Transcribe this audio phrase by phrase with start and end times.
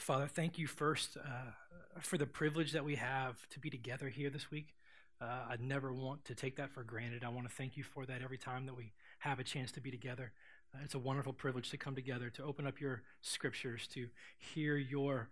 [0.00, 4.30] Father, thank you first uh, for the privilege that we have to be together here
[4.30, 4.74] this week.
[5.20, 7.22] Uh, I never want to take that for granted.
[7.22, 9.80] I want to thank you for that every time that we have a chance to
[9.80, 10.32] be together.
[10.74, 14.08] Uh, it's a wonderful privilege to come together, to open up your scriptures, to
[14.38, 15.28] hear your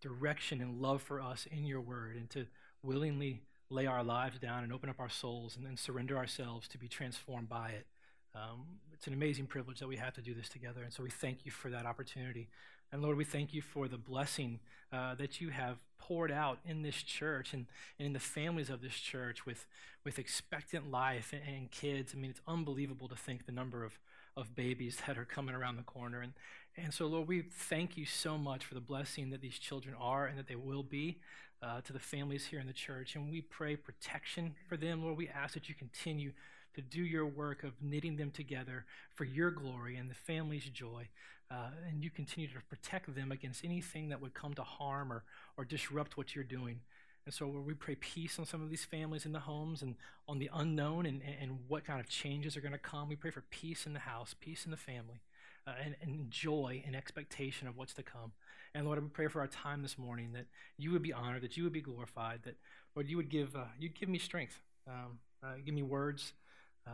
[0.00, 2.46] direction and love for us in your word, and to
[2.82, 6.78] willingly lay our lives down and open up our souls and then surrender ourselves to
[6.78, 7.86] be transformed by it.
[8.34, 11.10] Um, it's an amazing privilege that we have to do this together, and so we
[11.10, 12.48] thank you for that opportunity.
[12.92, 14.60] And Lord, we thank you for the blessing
[14.92, 17.66] uh, that you have poured out in this church and,
[17.98, 19.66] and, in the families of this church with,
[20.04, 22.12] with expectant life and, and, kids.
[22.14, 23.98] I mean, it's unbelievable to think the number of,
[24.36, 26.22] of babies that are coming around the corner.
[26.22, 26.32] And,
[26.76, 30.26] and so, Lord, we thank you so much for the blessing that these children are
[30.26, 31.18] and that they will be
[31.62, 33.14] uh, to the families here in the church.
[33.14, 35.02] And we pray protection for them.
[35.02, 36.32] Lord, we ask that you continue
[36.78, 41.08] to do your work of knitting them together for your glory and the family's joy.
[41.50, 45.24] Uh, and you continue to protect them against anything that would come to harm or,
[45.56, 46.78] or disrupt what you're doing.
[47.24, 49.96] And so we pray peace on some of these families in the homes and
[50.28, 53.08] on the unknown and, and what kind of changes are going to come.
[53.08, 55.22] We pray for peace in the house, peace in the family,
[55.66, 58.32] uh, and, and joy and expectation of what's to come.
[58.72, 61.56] And Lord, we pray for our time this morning that you would be honored, that
[61.56, 62.54] you would be glorified, that
[62.94, 66.34] Lord, you would give uh, you'd give me strength, um, uh, give me words,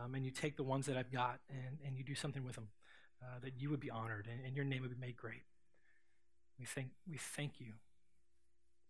[0.03, 2.55] um, and you take the ones that I've got and, and you do something with
[2.55, 2.67] them,
[3.21, 5.43] uh, that you would be honored and, and your name would be made great.
[6.59, 7.73] We thank, we thank you.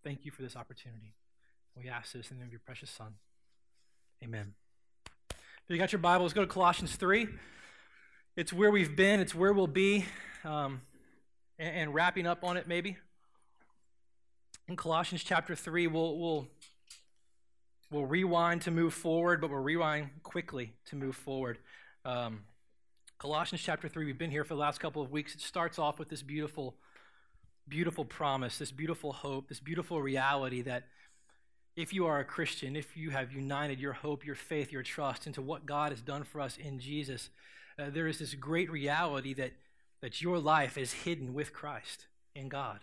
[0.04, 1.14] Thank you for this opportunity.
[1.76, 3.16] We ask this in the name of your precious Son.
[4.24, 4.54] Amen.
[5.32, 7.28] If you got your Bibles, go to Colossians 3.
[8.38, 10.06] It's where we've been, it's where we'll be,
[10.44, 10.82] um,
[11.58, 12.98] and, and, wrapping up on it maybe.
[14.68, 16.48] In Colossians chapter 3, we'll, we'll
[17.92, 21.60] We'll rewind to move forward, but we'll rewind quickly to move forward.
[22.04, 22.42] Um,
[23.20, 25.36] Colossians chapter 3, we've been here for the last couple of weeks.
[25.36, 26.76] It starts off with this beautiful,
[27.68, 30.86] beautiful promise, this beautiful hope, this beautiful reality that
[31.76, 35.28] if you are a Christian, if you have united your hope, your faith, your trust
[35.28, 37.30] into what God has done for us in Jesus,
[37.78, 39.52] uh, there is this great reality that,
[40.02, 42.80] that your life is hidden with Christ in God.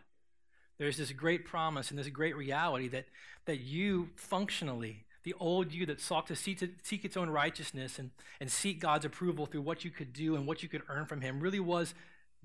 [0.78, 3.06] There's this great promise and this great reality that,
[3.44, 7.98] that you functionally, the old you that sought to seek, to seek its own righteousness
[7.98, 8.10] and,
[8.40, 11.20] and seek God's approval through what you could do and what you could earn from
[11.20, 11.94] Him, really was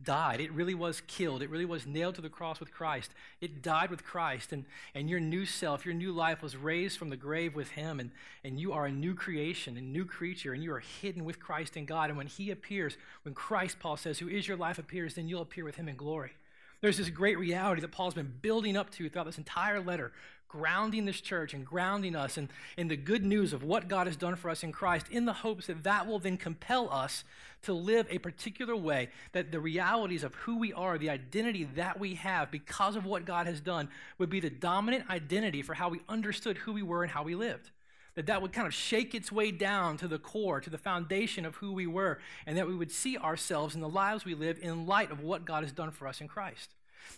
[0.04, 0.40] died.
[0.40, 1.42] It really was killed.
[1.42, 3.12] It really was nailed to the cross with Christ.
[3.42, 7.10] It died with Christ, and, and your new self, your new life was raised from
[7.10, 8.12] the grave with Him, and,
[8.44, 11.78] and you are a new creation, a new creature, and you are hidden with Christ
[11.78, 12.10] in God.
[12.10, 15.42] And when He appears, when Christ, Paul says, who is your life, appears, then you'll
[15.42, 16.34] appear with Him in glory.
[16.82, 20.12] There's this great reality that Paul's been building up to throughout this entire letter,
[20.48, 24.16] grounding this church and grounding us in, in the good news of what God has
[24.16, 27.24] done for us in Christ, in the hopes that that will then compel us
[27.64, 32.00] to live a particular way, that the realities of who we are, the identity that
[32.00, 33.90] we have because of what God has done,
[34.20, 37.36] would be the dominant identity for how we understood who we were and how we
[37.36, 37.72] lived
[38.18, 41.46] that that would kind of shake its way down to the core, to the foundation
[41.46, 42.18] of who we were,
[42.48, 45.46] and that we would see ourselves in the lives we live in light of what
[45.46, 46.72] God has done for us in Christ.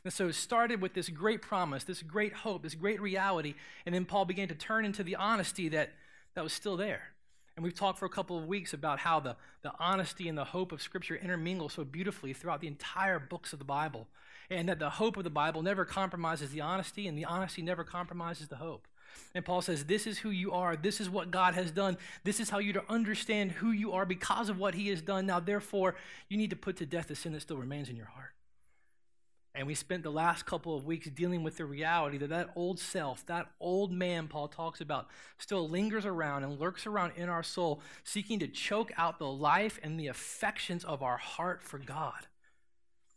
[0.03, 3.55] And so it started with this great promise, this great hope, this great reality,
[3.85, 5.91] and then Paul began to turn into the honesty that,
[6.35, 7.13] that was still there.
[7.55, 10.43] And we've talked for a couple of weeks about how the, the honesty and the
[10.43, 14.07] hope of Scripture intermingle so beautifully throughout the entire books of the Bible.
[14.49, 17.85] And that the hope of the Bible never compromises the honesty, and the honesty never
[17.85, 18.85] compromises the hope.
[19.35, 20.75] And Paul says, This is who you are.
[20.75, 21.97] This is what God has done.
[22.23, 25.25] This is how you to understand who you are because of what he has done.
[25.25, 25.95] Now, therefore,
[26.29, 28.33] you need to put to death the sin that still remains in your heart.
[29.55, 32.79] And we spent the last couple of weeks dealing with the reality that that old
[32.79, 37.43] self, that old man Paul talks about, still lingers around and lurks around in our
[37.43, 42.27] soul, seeking to choke out the life and the affections of our heart for God.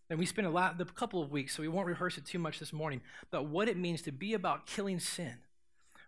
[0.09, 2.39] And we spent a, lot, a couple of weeks, so we won't rehearse it too
[2.39, 5.37] much this morning, but what it means to be about killing sin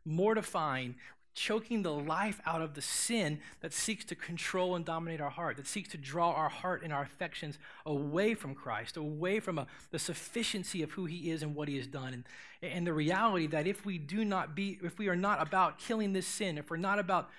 [0.04, 0.97] mortifying,
[1.34, 5.56] choking the life out of the sin that seeks to control and dominate our heart,
[5.56, 9.66] that seeks to draw our heart and our affections away from Christ, away from a,
[9.91, 12.15] the sufficiency of who He is and what He has done.
[12.15, 12.24] And,
[12.62, 16.12] and the reality that if we do not be, if we are not about killing
[16.12, 17.30] this sin, if we're not about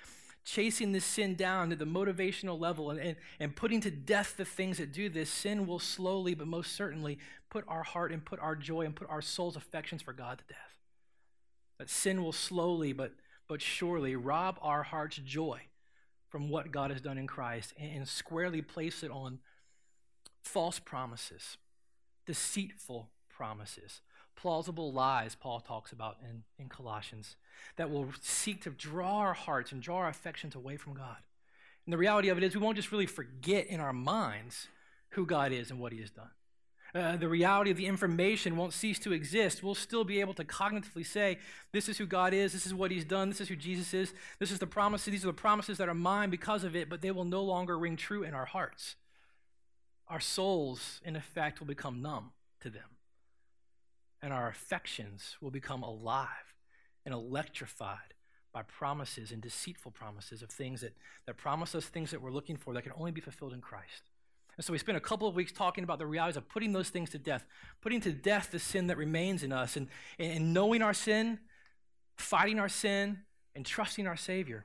[0.44, 4.44] chasing this sin down to the motivational level and, and, and putting to death the
[4.44, 7.18] things that do this, sin will slowly but most certainly
[7.50, 10.44] put our heart and put our joy and put our soul's affections for God to
[10.54, 10.65] death.
[11.78, 13.12] That sin will slowly but,
[13.48, 15.62] but surely rob our heart's joy
[16.28, 19.38] from what God has done in Christ and squarely place it on
[20.42, 21.56] false promises,
[22.26, 24.00] deceitful promises,
[24.36, 27.36] plausible lies, Paul talks about in, in Colossians,
[27.76, 31.16] that will seek to draw our hearts and draw our affections away from God.
[31.84, 34.68] And the reality of it is, we won't just really forget in our minds
[35.10, 36.30] who God is and what He has done.
[36.94, 39.62] Uh, the reality of the information won't cease to exist.
[39.62, 41.38] We'll still be able to cognitively say,
[41.72, 44.14] This is who God is, this is what He's done, this is who Jesus is,
[44.38, 47.02] this is the promises, these are the promises that are mine because of it, but
[47.02, 48.96] they will no longer ring true in our hearts.
[50.08, 52.30] Our souls, in effect, will become numb
[52.60, 52.96] to them,
[54.22, 56.54] and our affections will become alive
[57.04, 58.14] and electrified
[58.52, 60.94] by promises and deceitful promises of things that,
[61.26, 64.10] that promise us things that we're looking for that can only be fulfilled in Christ.
[64.56, 66.88] And so we spent a couple of weeks talking about the realities of putting those
[66.88, 67.44] things to death,
[67.82, 69.88] putting to death the sin that remains in us, and,
[70.18, 71.38] and knowing our sin,
[72.16, 73.18] fighting our sin,
[73.54, 74.64] and trusting our Savior.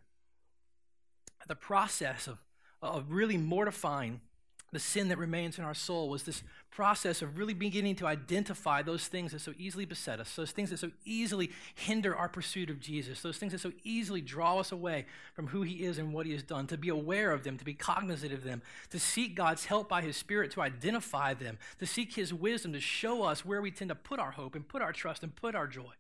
[1.47, 2.43] The process of,
[2.81, 4.21] of really mortifying
[4.71, 8.81] the sin that remains in our soul was this process of really beginning to identify
[8.81, 12.69] those things that so easily beset us, those things that so easily hinder our pursuit
[12.69, 16.13] of Jesus, those things that so easily draw us away from who He is and
[16.13, 18.99] what He has done, to be aware of them, to be cognizant of them, to
[18.99, 23.23] seek God's help by His Spirit to identify them, to seek His wisdom to show
[23.23, 25.67] us where we tend to put our hope and put our trust and put our
[25.67, 25.91] joy.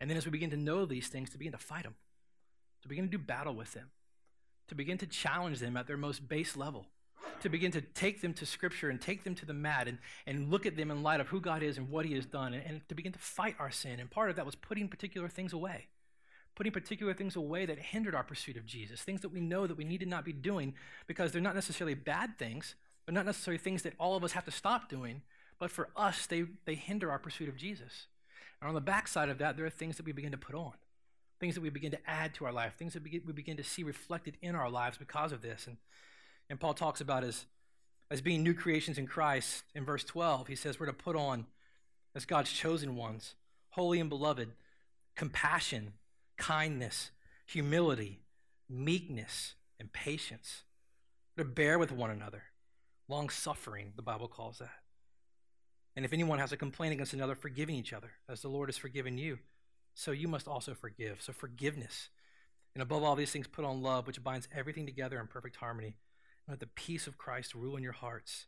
[0.00, 1.94] And then as we begin to know these things, to begin to fight them,
[2.82, 3.90] to begin to do battle with them,
[4.66, 6.86] to begin to challenge them at their most base level
[7.40, 10.50] to begin to take them to Scripture and take them to the mat and, and
[10.50, 12.64] look at them in light of who God is and what He has done, and,
[12.66, 14.00] and to begin to fight our sin.
[14.00, 15.86] And part of that was putting particular things away,
[16.54, 19.76] putting particular things away that hindered our pursuit of Jesus, things that we know that
[19.76, 20.74] we need to not be doing
[21.06, 22.74] because they're not necessarily bad things,
[23.06, 25.22] but not necessarily things that all of us have to stop doing.
[25.58, 28.06] But for us, they, they hinder our pursuit of Jesus.
[28.60, 30.72] And on the backside of that, there are things that we begin to put on,
[31.38, 33.82] things that we begin to add to our life, things that we begin to see
[33.82, 35.66] reflected in our lives because of this.
[35.66, 35.76] And
[36.50, 37.46] and Paul talks about as,
[38.10, 40.48] as being new creations in Christ in verse 12.
[40.48, 41.46] He says we're to put on,
[42.14, 43.36] as God's chosen ones,
[43.70, 44.50] holy and beloved,
[45.14, 45.92] compassion,
[46.36, 47.12] kindness,
[47.46, 48.18] humility,
[48.68, 50.64] meekness, and patience.
[51.36, 52.42] We're to bear with one another.
[53.08, 54.70] Long suffering, the Bible calls that.
[55.94, 58.76] And if anyone has a complaint against another, forgiving each other, as the Lord has
[58.76, 59.38] forgiven you,
[59.94, 61.20] so you must also forgive.
[61.20, 62.08] So forgiveness.
[62.74, 65.94] And above all these things, put on love, which binds everything together in perfect harmony.
[66.48, 68.46] Let the peace of Christ rule in your hearts,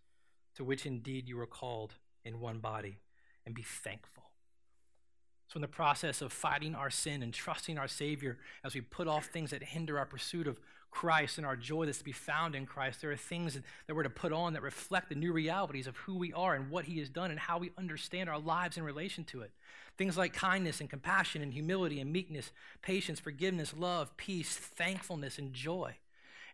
[0.57, 1.95] to which indeed you are called
[2.25, 2.99] in one body,
[3.47, 4.25] and be thankful.
[5.53, 9.07] So, in the process of fighting our sin and trusting our Savior as we put
[9.07, 10.59] off things that hinder our pursuit of
[10.91, 14.03] Christ and our joy that's to be found in Christ, there are things that we're
[14.03, 16.99] to put on that reflect the new realities of who we are and what He
[17.01, 19.51] has done and how we understand our lives in relation to it.
[19.99, 22.51] Things like kindness and compassion and humility and meekness,
[22.81, 25.97] patience, forgiveness, love, peace, thankfulness, and joy.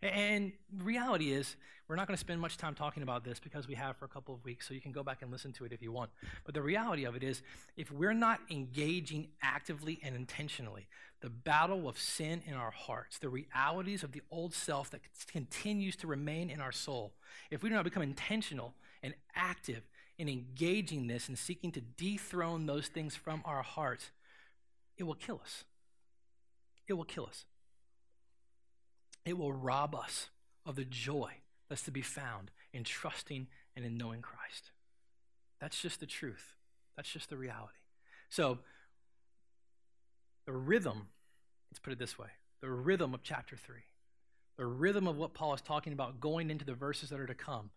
[0.01, 1.55] And reality is,
[1.87, 4.09] we're not going to spend much time talking about this because we have for a
[4.09, 6.11] couple of weeks, so you can go back and listen to it if you want.
[6.45, 7.41] But the reality of it is,
[7.77, 10.87] if we're not engaging actively and intentionally,
[11.21, 15.01] the battle of sin in our hearts, the realities of the old self that
[15.31, 17.11] continues to remain in our soul,
[17.49, 19.81] if we do not become intentional and active
[20.19, 24.11] in engaging this and seeking to dethrone those things from our hearts,
[24.97, 25.63] it will kill us.
[26.87, 27.45] It will kill us
[29.25, 30.29] it will rob us
[30.65, 31.31] of the joy
[31.69, 34.71] that's to be found in trusting and in knowing Christ.
[35.59, 36.55] That's just the truth.
[36.95, 37.73] That's just the reality.
[38.29, 38.59] So,
[40.45, 41.07] the rhythm,
[41.71, 42.27] let's put it this way
[42.61, 43.75] the rhythm of chapter 3,
[44.57, 47.33] the rhythm of what Paul is talking about going into the verses that are to
[47.33, 47.69] come,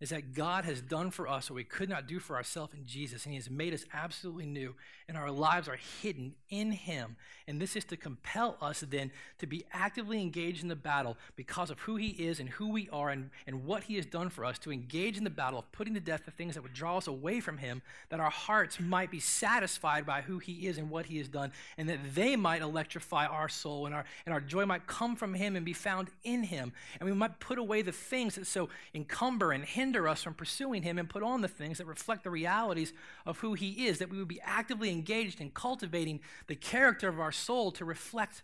[0.00, 2.86] is that God has done for us what we could not do for ourselves in
[2.86, 4.74] Jesus, and He has made us absolutely new,
[5.08, 7.16] and our lives are hidden in Him.
[7.48, 11.70] And this is to compel us then to be actively engaged in the battle because
[11.70, 14.44] of who He is and who we are and, and what He has done for
[14.44, 16.98] us, to engage in the battle of putting to death the things that would draw
[16.98, 20.90] us away from Him, that our hearts might be satisfied by who He is and
[20.90, 24.40] what He has done, and that they might electrify our soul, and our, and our
[24.40, 26.72] joy might come from Him and be found in Him.
[27.00, 30.34] And we might put away the things that so encumber and hinder hinder us from
[30.34, 32.92] pursuing Him and put on the things that reflect the realities
[33.24, 37.18] of who He is, that we would be actively engaged in cultivating the character of
[37.18, 38.42] our soul to reflect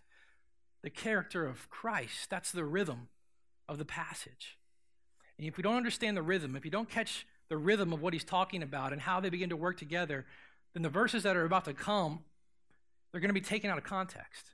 [0.81, 2.31] the character of Christ.
[2.31, 3.09] That's the rhythm
[3.69, 4.57] of the passage.
[5.37, 8.13] And if we don't understand the rhythm, if you don't catch the rhythm of what
[8.13, 10.25] he's talking about and how they begin to work together,
[10.73, 12.23] then the verses that are about to come,
[13.11, 14.47] they're going to be taken out of context.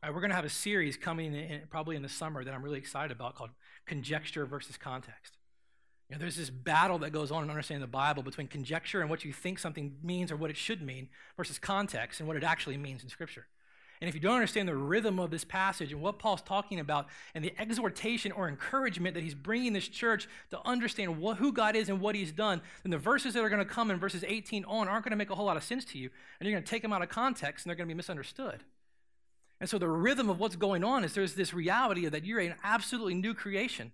[0.00, 2.62] Right, we're going to have a series coming in, probably in the summer that I'm
[2.62, 3.50] really excited about called
[3.86, 5.38] Conjecture versus Context.
[6.12, 9.24] Know, there's this battle that goes on in understanding the Bible between conjecture and what
[9.24, 12.76] you think something means or what it should mean versus context and what it actually
[12.76, 13.46] means in Scripture.
[14.02, 17.06] And if you don't understand the rhythm of this passage and what Paul's talking about
[17.34, 21.76] and the exhortation or encouragement that he's bringing this church to understand what, who God
[21.76, 24.24] is and what he's done, then the verses that are going to come in verses
[24.26, 26.10] 18 on aren't going to make a whole lot of sense to you.
[26.40, 28.64] And you're going to take them out of context and they're going to be misunderstood.
[29.60, 32.56] And so the rhythm of what's going on is there's this reality that you're an
[32.64, 33.92] absolutely new creation.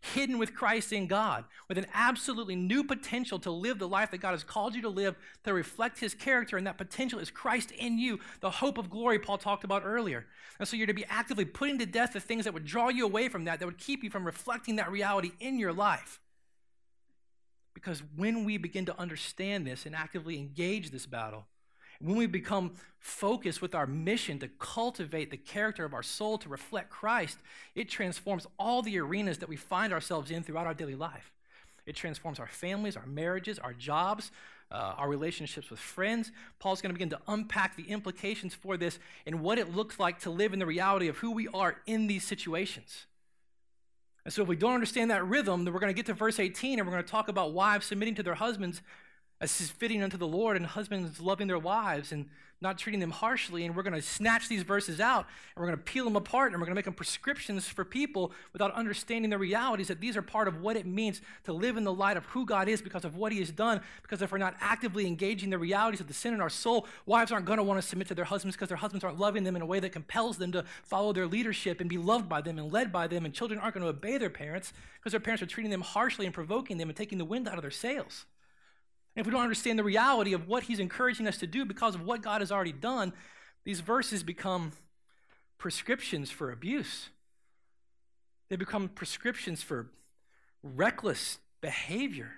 [0.00, 4.18] Hidden with Christ in God, with an absolutely new potential to live the life that
[4.18, 7.70] God has called you to live, to reflect his character, and that potential is Christ
[7.72, 10.26] in you, the hope of glory Paul talked about earlier.
[10.58, 13.04] And so you're to be actively putting to death the things that would draw you
[13.04, 16.20] away from that, that would keep you from reflecting that reality in your life.
[17.74, 21.46] Because when we begin to understand this and actively engage this battle,
[22.00, 26.48] when we become focused with our mission to cultivate the character of our soul to
[26.48, 27.38] reflect Christ,
[27.74, 31.32] it transforms all the arenas that we find ourselves in throughout our daily life.
[31.86, 34.30] It transforms our families, our marriages, our jobs,
[34.70, 36.30] uh, our relationships with friends.
[36.58, 40.20] Paul's going to begin to unpack the implications for this and what it looks like
[40.20, 43.06] to live in the reality of who we are in these situations.
[44.24, 46.38] And so, if we don't understand that rhythm, then we're going to get to verse
[46.38, 48.82] 18 and we're going to talk about wives submitting to their husbands
[49.40, 52.26] as is fitting unto the Lord, and husbands loving their wives and
[52.60, 53.64] not treating them harshly.
[53.64, 56.52] And we're going to snatch these verses out and we're going to peel them apart
[56.52, 60.16] and we're going to make them prescriptions for people without understanding the realities that these
[60.16, 62.82] are part of what it means to live in the light of who God is
[62.82, 63.80] because of what He has done.
[64.02, 67.30] Because if we're not actively engaging the realities of the sin in our soul, wives
[67.30, 69.54] aren't going to want to submit to their husbands because their husbands aren't loving them
[69.54, 72.58] in a way that compels them to follow their leadership and be loved by them
[72.58, 73.24] and led by them.
[73.24, 76.26] And children aren't going to obey their parents because their parents are treating them harshly
[76.26, 78.26] and provoking them and taking the wind out of their sails
[79.20, 82.02] if we don't understand the reality of what he's encouraging us to do because of
[82.02, 83.12] what God has already done,
[83.64, 84.72] these verses become
[85.58, 87.08] prescriptions for abuse.
[88.48, 89.88] They become prescriptions for
[90.62, 92.30] reckless behavior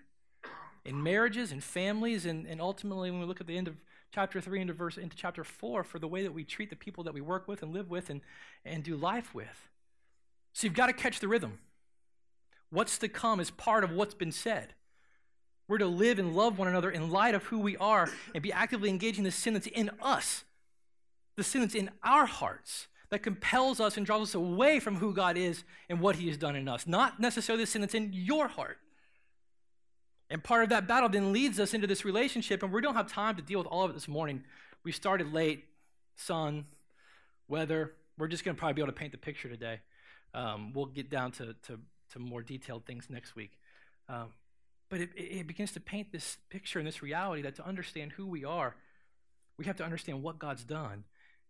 [0.84, 3.76] in marriages and families, and, and ultimately, when we look at the end of
[4.12, 7.04] chapter 3 into verse into chapter 4, for the way that we treat the people
[7.04, 8.22] that we work with and live with and,
[8.64, 9.68] and do life with.
[10.52, 11.58] So you've got to catch the rhythm.
[12.70, 14.74] What's to come is part of what's been said.
[15.70, 18.52] We're to live and love one another in light of who we are and be
[18.52, 20.42] actively engaging the sin that's in us,
[21.36, 25.14] the sin that's in our hearts that compels us and draws us away from who
[25.14, 28.10] God is and what He has done in us, not necessarily the sin that's in
[28.12, 28.78] your heart.
[30.28, 33.06] And part of that battle then leads us into this relationship, and we don't have
[33.06, 34.42] time to deal with all of it this morning.
[34.82, 35.66] We started late,
[36.16, 36.64] sun,
[37.46, 37.92] weather.
[38.18, 39.78] We're just going to probably be able to paint the picture today.
[40.34, 41.78] Um, we'll get down to, to,
[42.12, 43.52] to, more detailed things next week.
[44.08, 44.30] Um,
[44.90, 48.26] but it, it begins to paint this picture and this reality that to understand who
[48.26, 48.74] we are,
[49.56, 51.04] we have to understand what God's done.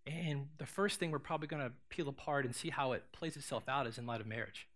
[0.06, 3.36] And the first thing we're probably going to peel apart and see how it plays
[3.36, 4.68] itself out is in light of marriage.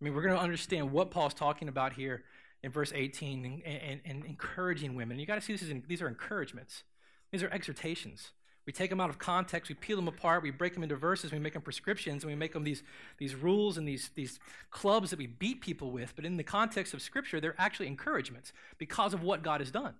[0.00, 2.24] I mean, we're going to understand what Paul's talking about here
[2.62, 5.18] in verse 18 and, and, and encouraging women.
[5.18, 6.84] You got to see this these are encouragements,
[7.30, 8.30] these are exhortations.
[8.68, 11.32] We take them out of context, we peel them apart, we break them into verses,
[11.32, 12.82] we make them prescriptions, and we make them these,
[13.16, 14.38] these rules and these, these
[14.70, 16.12] clubs that we beat people with.
[16.14, 19.94] But in the context of Scripture, they're actually encouragements because of what God has done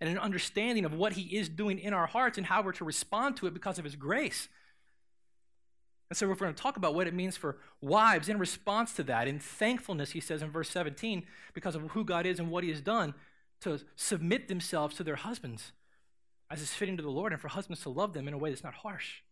[0.00, 2.84] and an understanding of what He is doing in our hearts and how we're to
[2.84, 4.48] respond to it because of His grace.
[6.10, 9.04] And so, we're going to talk about what it means for wives in response to
[9.04, 11.22] that, in thankfulness, he says in verse 17,
[11.54, 13.14] because of who God is and what He has done,
[13.60, 15.70] to submit themselves to their husbands
[16.52, 18.50] as is fitting to the Lord, and for husbands to love them in a way
[18.50, 19.22] that's not harsh.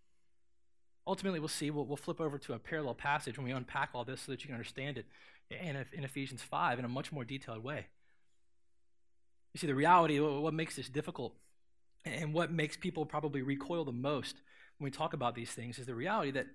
[1.07, 4.05] Ultimately, we'll see, we'll, we'll flip over to a parallel passage when we unpack all
[4.05, 5.05] this so that you can understand it
[5.51, 7.87] in, in Ephesians 5 in a much more detailed way.
[9.53, 11.35] You see, the reality, what makes this difficult
[12.07, 14.37] and what makes people probably recoil the most
[14.79, 16.47] when we talk about these things is the reality that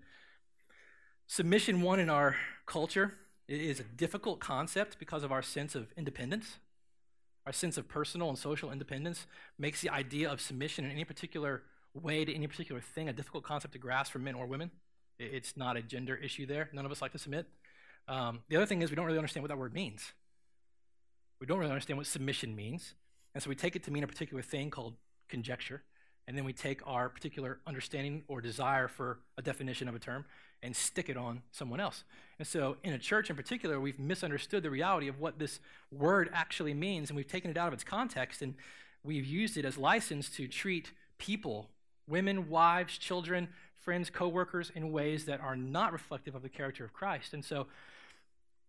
[1.28, 3.14] submission, one, in our culture,
[3.48, 6.58] is a difficult concept because of our sense of independence.
[7.46, 9.28] Our sense of personal and social independence
[9.60, 13.44] makes the idea of submission in any particular way to any particular thing a difficult
[13.44, 14.72] concept to grasp for men or women.
[15.20, 16.70] It's not a gender issue there.
[16.74, 17.48] None of us like to submit.
[18.08, 20.14] Um, the other thing is we don't really understand what that word means.
[21.40, 22.96] We don't really understand what submission means.
[23.34, 24.96] And so we take it to mean a particular thing called
[25.30, 25.84] conjecture.
[26.28, 30.26] And then we take our particular understanding or desire for a definition of a term
[30.66, 32.04] and stick it on someone else.
[32.38, 35.60] And so, in a church in particular, we've misunderstood the reality of what this
[35.92, 38.56] word actually means, and we've taken it out of its context, and
[39.04, 41.70] we've used it as license to treat people,
[42.08, 46.92] women, wives, children, friends, coworkers, in ways that are not reflective of the character of
[46.92, 47.34] Christ.
[47.34, 47.68] And so,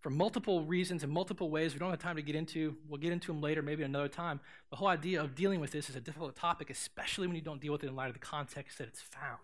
[0.01, 3.13] for multiple reasons and multiple ways we don't have time to get into, we'll get
[3.13, 4.39] into them later, maybe another time.
[4.71, 7.61] The whole idea of dealing with this is a difficult topic, especially when you don't
[7.61, 9.41] deal with it in light of the context that it's found.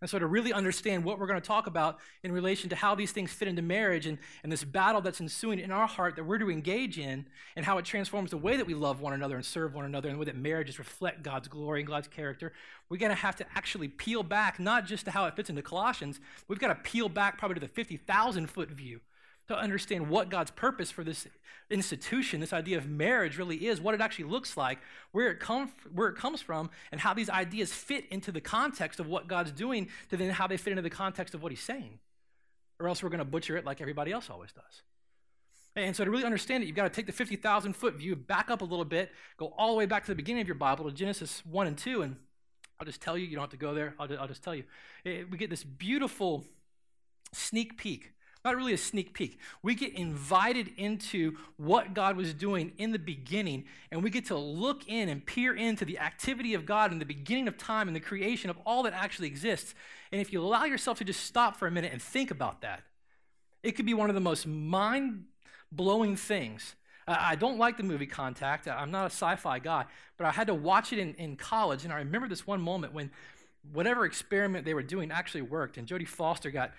[0.00, 2.94] And so, to really understand what we're going to talk about in relation to how
[2.94, 6.24] these things fit into marriage and, and this battle that's ensuing in our heart that
[6.24, 7.26] we're to engage in,
[7.56, 10.08] and how it transforms the way that we love one another and serve one another,
[10.08, 12.52] and the way that marriages reflect God's glory and God's character,
[12.88, 15.62] we're going to have to actually peel back, not just to how it fits into
[15.62, 19.00] Colossians, we've got to peel back probably to the 50,000 foot view
[19.48, 21.26] to understand what God's purpose for this
[21.70, 24.78] institution, this idea of marriage really is, what it actually looks like,
[25.12, 29.00] where it, come, where it comes from, and how these ideas fit into the context
[29.00, 31.60] of what God's doing to then how they fit into the context of what He's
[31.62, 31.98] saying.
[32.80, 34.82] or else we're going to butcher it like everybody else always does.
[35.74, 38.50] And so to really understand it, you've got to take the 50,000 foot view, back
[38.50, 40.84] up a little bit, go all the way back to the beginning of your Bible
[40.84, 42.02] to Genesis 1 and 2.
[42.02, 42.16] And
[42.80, 43.94] I'll just tell you, you don't have to go there.
[43.98, 44.64] I'll just, I'll just tell you.
[45.04, 46.44] It, we get this beautiful
[47.32, 48.12] sneak peek.
[48.48, 49.38] Not really a sneak peek.
[49.62, 54.38] We get invited into what God was doing in the beginning, and we get to
[54.38, 57.94] look in and peer into the activity of God in the beginning of time and
[57.94, 59.74] the creation of all that actually exists.
[60.12, 62.84] And if you allow yourself to just stop for a minute and think about that,
[63.62, 65.24] it could be one of the most mind
[65.70, 66.74] blowing things.
[67.06, 68.66] I don't like the movie Contact.
[68.66, 69.84] I'm not a sci fi guy,
[70.16, 72.94] but I had to watch it in, in college, and I remember this one moment
[72.94, 73.10] when
[73.74, 76.72] whatever experiment they were doing actually worked, and Jodie Foster got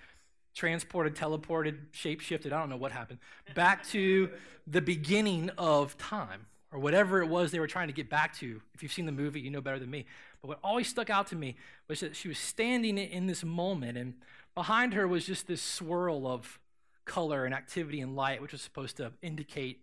[0.54, 3.18] transported, teleported, shape-shifted, I don't know what happened,
[3.54, 4.30] back to
[4.66, 8.60] the beginning of time, or whatever it was they were trying to get back to.
[8.74, 10.06] If you've seen the movie, you know better than me.
[10.40, 11.56] But what always stuck out to me
[11.88, 14.14] was that she was standing in this moment, and
[14.54, 16.58] behind her was just this swirl of
[17.04, 19.80] color and activity and light, which was supposed to indicate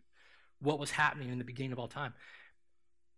[0.59, 2.13] what was happening in the beginning of all time.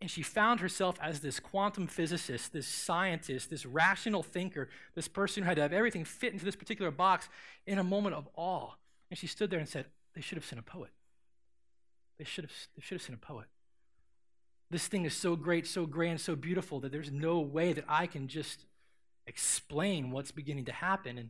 [0.01, 5.44] And she found herself as this quantum physicist, this scientist, this rational thinker, this person
[5.44, 7.27] who had to have everything fit into this particular box
[7.68, 8.72] in a moment of awe.
[9.10, 10.91] And she stood there and said, They should have sent a poet.
[12.18, 13.48] They should have, they should have sent a poet.
[14.72, 18.08] This thing is so great, so grand, so beautiful that there's no way that I
[18.08, 18.65] can just
[19.25, 21.18] explain what's beginning to happen.
[21.18, 21.29] And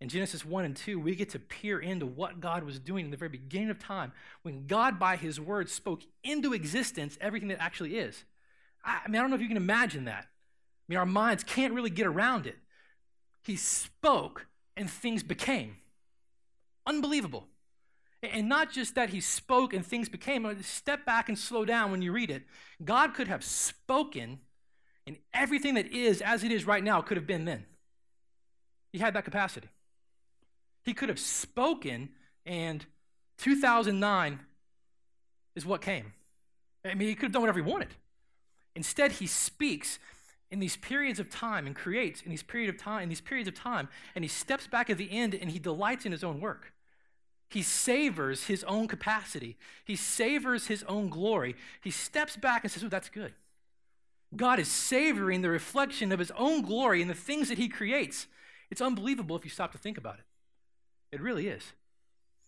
[0.00, 3.10] in Genesis 1 and 2, we get to peer into what God was doing in
[3.10, 7.60] the very beginning of time when God, by his word, spoke into existence everything that
[7.60, 8.24] actually is.
[8.82, 10.24] I, mean, I don't know if you can imagine that.
[10.24, 12.56] I mean, our minds can't really get around it.
[13.42, 15.76] He spoke and things became.
[16.86, 17.46] Unbelievable.
[18.22, 22.00] And not just that he spoke and things became, step back and slow down when
[22.00, 22.42] you read it.
[22.82, 24.40] God could have spoken,
[25.06, 27.64] and everything that is as it is right now could have been then.
[28.92, 29.68] He had that capacity.
[30.84, 32.10] He could have spoken,
[32.46, 32.84] and
[33.38, 34.40] 2009
[35.54, 36.12] is what came.
[36.84, 37.94] I mean, he could have done whatever he wanted.
[38.74, 39.98] Instead, he speaks
[40.50, 43.48] in these periods of time and creates in these period of time, in these periods
[43.48, 46.40] of time, and he steps back at the end and he delights in his own
[46.40, 46.72] work.
[47.48, 49.56] He savors his own capacity.
[49.84, 51.56] He savors his own glory.
[51.82, 53.34] He steps back and says, Oh, that's good.
[54.36, 58.28] God is savoring the reflection of his own glory in the things that he creates.
[58.70, 60.24] It's unbelievable if you stop to think about it.
[61.12, 61.62] It really is.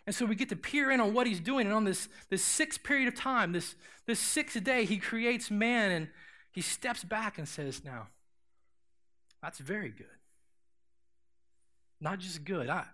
[0.07, 1.67] And so we get to peer in on what he's doing.
[1.67, 3.75] And on this, this sixth period of time, this,
[4.07, 6.09] this sixth day, he creates man and
[6.51, 8.09] he steps back and says, Now,
[9.43, 10.07] that's very good.
[12.01, 12.69] Not just good.
[12.69, 12.85] I,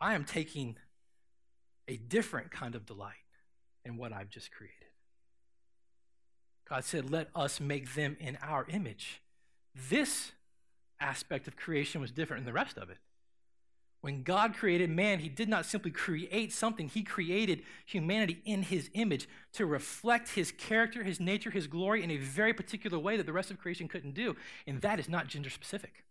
[0.00, 0.76] I am taking
[1.88, 3.14] a different kind of delight
[3.84, 4.76] in what I've just created.
[6.68, 9.22] God said, Let us make them in our image.
[9.88, 10.32] This
[11.00, 12.98] aspect of creation was different than the rest of it.
[14.00, 18.88] When God created man, he did not simply create something, he created humanity in his
[18.94, 23.26] image to reflect his character, his nature, his glory in a very particular way that
[23.26, 24.36] the rest of creation couldn't do.
[24.66, 26.04] And that is not gender specific.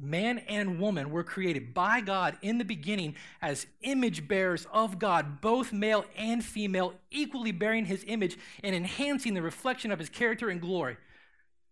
[0.00, 5.40] Man and woman were created by God in the beginning as image bearers of God,
[5.40, 10.48] both male and female, equally bearing his image and enhancing the reflection of his character
[10.48, 10.96] and glory.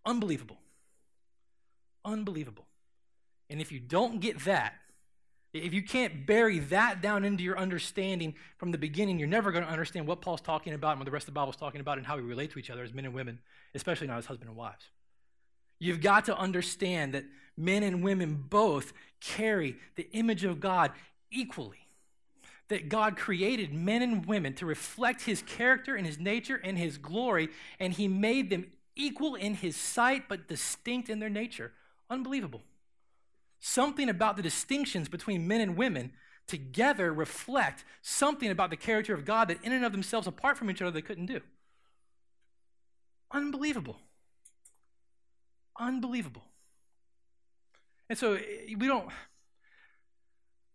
[0.06, 0.58] Unbelievable.
[2.04, 2.66] Unbelievable.
[3.50, 4.74] And if you don't get that,
[5.52, 9.64] if you can't bury that down into your understanding from the beginning, you're never going
[9.64, 11.80] to understand what Paul's talking about and what the rest of the Bible is talking
[11.80, 13.40] about and how we relate to each other as men and women,
[13.74, 14.88] especially not as husband and wives.
[15.80, 17.24] You've got to understand that
[17.56, 20.92] men and women both carry the image of God
[21.32, 21.78] equally.
[22.68, 26.96] That God created men and women to reflect his character and his nature and his
[26.96, 27.48] glory,
[27.80, 31.72] and he made them equal in his sight but distinct in their nature.
[32.08, 32.62] Unbelievable.
[33.60, 36.12] Something about the distinctions between men and women
[36.46, 40.70] together reflect something about the character of God that, in and of themselves, apart from
[40.70, 41.40] each other, they couldn't do.
[43.30, 43.98] Unbelievable.
[45.78, 46.42] Unbelievable.
[48.08, 49.08] And so eh, we don't,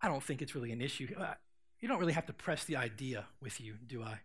[0.02, 1.13] I don't think it's really an issue.
[1.19, 1.34] Uh,
[1.82, 4.21] you don't really have to press the idea with you, do I,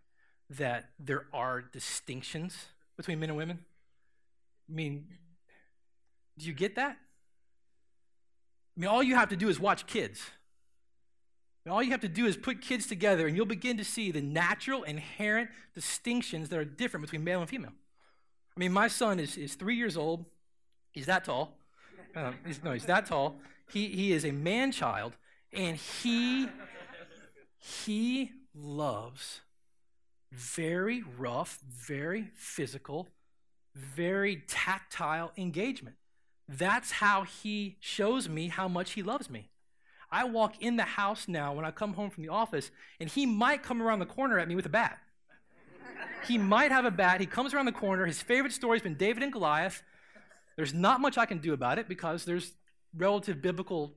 [0.51, 3.59] that there are distinctions between men and women?
[4.69, 5.07] I mean,
[6.37, 6.97] do you get that?
[8.75, 10.21] I mean, all you have to do is watch kids.
[11.65, 14.11] And all you have to do is put kids together, and you'll begin to see
[14.11, 17.73] the natural, inherent distinctions that are different between male and female.
[18.55, 20.25] I mean, my son is, is three years old.
[20.91, 21.57] He's that tall.
[22.15, 23.35] Uh, he's, no, he's that tall.
[23.71, 25.13] He, he is a man child,
[25.53, 26.47] and he,
[27.59, 29.41] he loves
[30.31, 33.07] very rough, very physical,
[33.75, 35.95] very tactile engagement.
[36.57, 39.49] That's how he shows me how much he loves me.
[40.11, 43.25] I walk in the house now when I come home from the office, and he
[43.25, 44.99] might come around the corner at me with a bat.
[46.27, 47.21] he might have a bat.
[47.21, 48.05] He comes around the corner.
[48.05, 49.81] His favorite story has been David and Goliath.
[50.57, 52.51] There's not much I can do about it because there's
[52.95, 53.93] relative biblical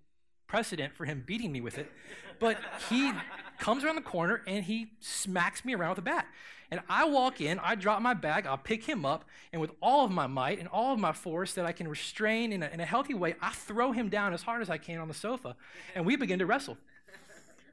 [0.46, 1.90] precedent for him beating me with it.
[2.38, 3.12] But he
[3.58, 6.26] comes around the corner and he smacks me around with a bat.
[6.70, 10.04] And I walk in, I drop my bag, I'll pick him up, and with all
[10.04, 12.80] of my might and all of my force that I can restrain in a, in
[12.80, 15.56] a healthy way, I throw him down as hard as I can on the sofa,
[15.94, 16.78] and we begin to wrestle.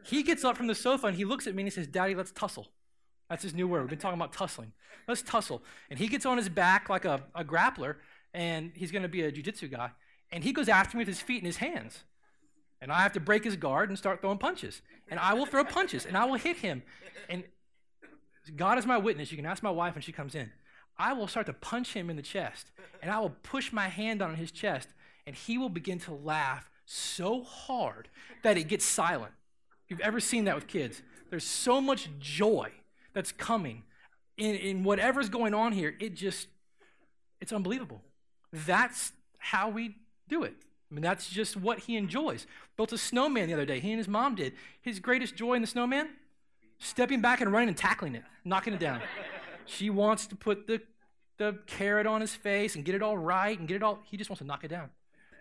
[0.04, 2.16] He gets up from the sofa and he looks at me and he says, Daddy,
[2.16, 2.68] let's tussle.
[3.30, 3.82] That's his new word.
[3.82, 4.74] We've been talking about tussling.
[5.08, 5.64] Let's tussle.
[5.90, 7.96] And he gets on his back like a, a grappler,
[8.34, 9.92] and he's going to be a jujitsu guy.
[10.32, 12.04] And he goes after me with his feet and his hands.
[12.82, 14.82] And I have to break his guard and start throwing punches.
[15.10, 16.82] And I will throw punches and I will hit him.
[17.30, 17.44] And
[18.56, 19.32] God is my witness.
[19.32, 20.52] You can ask my wife when she comes in.
[20.98, 22.72] I will start to punch him in the chest.
[23.02, 24.90] And I will push my hand on his chest.
[25.28, 28.10] And he will begin to laugh so hard
[28.44, 29.34] that it gets silent.
[29.86, 32.72] If you've ever seen that with kids, there's so much joy
[33.14, 33.84] that's coming
[34.38, 35.96] in, in whatever's going on here.
[36.00, 36.48] It just,
[37.40, 38.02] it's unbelievable.
[38.52, 40.56] That's how we do it.
[40.92, 42.46] I mean, that's just what he enjoys.
[42.76, 43.80] Built a snowman the other day.
[43.80, 44.54] He and his mom did.
[44.82, 46.10] His greatest joy in the snowman?
[46.80, 49.02] Stepping back and running and tackling it, knocking it down.
[49.66, 50.82] she wants to put the,
[51.38, 54.00] the carrot on his face and get it all right and get it all.
[54.04, 54.90] He just wants to knock it down.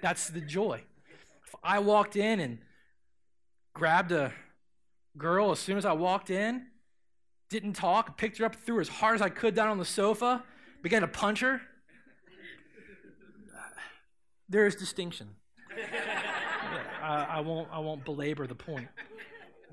[0.00, 0.82] That's the joy.
[1.44, 2.58] If I walked in and
[3.74, 4.32] grabbed a
[5.18, 6.66] girl as soon as I walked in,
[7.48, 9.84] didn't talk, picked her up, threw her as hard as I could down on the
[9.84, 10.44] sofa,
[10.82, 11.60] began to punch her,
[14.48, 15.28] there is distinction.
[17.10, 18.88] I, won't, I won't belabor the point.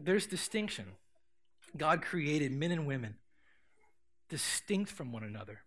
[0.03, 0.85] There's distinction.
[1.75, 3.15] God created men and women
[4.29, 5.61] distinct from one another,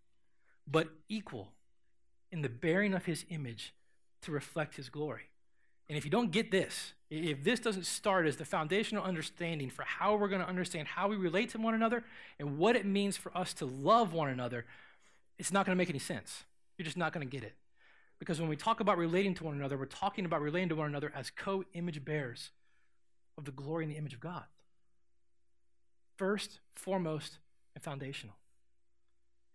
[0.67, 1.49] but equal
[2.31, 3.75] in the bearing of his image
[4.23, 5.23] to reflect his glory.
[5.89, 9.83] And if you don't get this, if this doesn't start as the foundational understanding for
[9.83, 12.05] how we're going to understand how we relate to one another
[12.39, 14.65] and what it means for us to love one another,
[15.39, 16.45] it's not going to make any sense.
[16.79, 17.55] You're just not going to get it.
[18.21, 20.87] Because when we talk about relating to one another, we're talking about relating to one
[20.87, 22.51] another as co image bearers
[23.37, 24.45] of the glory and the image of God.
[26.17, 27.39] First, foremost,
[27.75, 28.37] and foundational.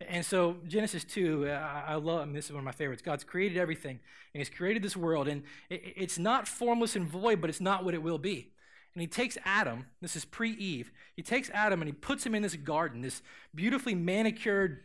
[0.02, 1.52] And so, Genesis 2, uh,
[1.88, 3.02] I love, I mean, this is one of my favorites.
[3.02, 4.00] God's created everything,
[4.34, 7.94] and He's created this world, and it's not formless and void, but it's not what
[7.94, 8.52] it will be.
[8.94, 12.34] And He takes Adam, this is pre Eve, He takes Adam and He puts him
[12.34, 13.22] in this garden, this
[13.54, 14.84] beautifully manicured